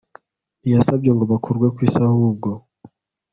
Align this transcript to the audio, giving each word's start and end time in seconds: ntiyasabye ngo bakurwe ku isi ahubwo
ntiyasabye 0.61 1.09
ngo 1.13 1.23
bakurwe 1.31 1.67
ku 1.75 1.79
isi 1.87 2.01
ahubwo 2.09 2.49